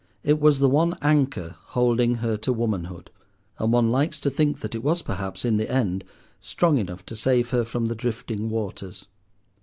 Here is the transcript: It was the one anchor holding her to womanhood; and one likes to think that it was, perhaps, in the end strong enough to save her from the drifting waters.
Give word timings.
It 0.23 0.39
was 0.39 0.57
the 0.57 0.67
one 0.67 0.97
anchor 1.03 1.57
holding 1.77 2.15
her 2.15 2.35
to 2.35 2.51
womanhood; 2.51 3.11
and 3.59 3.71
one 3.71 3.91
likes 3.91 4.19
to 4.21 4.31
think 4.31 4.61
that 4.61 4.73
it 4.73 4.81
was, 4.83 5.03
perhaps, 5.03 5.45
in 5.45 5.57
the 5.57 5.69
end 5.71 6.03
strong 6.39 6.79
enough 6.79 7.05
to 7.05 7.15
save 7.15 7.51
her 7.51 7.63
from 7.63 7.85
the 7.85 7.93
drifting 7.93 8.49
waters. 8.49 9.05